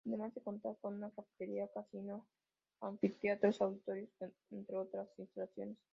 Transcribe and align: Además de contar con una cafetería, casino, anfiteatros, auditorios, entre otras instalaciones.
Además 0.07 0.33
de 0.33 0.41
contar 0.41 0.75
con 0.81 0.95
una 0.95 1.11
cafetería, 1.11 1.67
casino, 1.67 2.25
anfiteatros, 2.79 3.61
auditorios, 3.61 4.09
entre 4.49 4.75
otras 4.77 5.07
instalaciones. 5.19 5.77